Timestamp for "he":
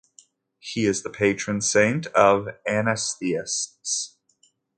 0.57-0.87